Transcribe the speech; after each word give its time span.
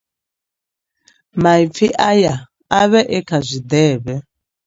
Maipfi 1.41 1.87
aya 2.09 2.33
a 2.79 2.81
vha 2.89 3.01
e 3.17 3.19
kha 3.27 3.37
zwiḓevhe. 3.47 4.15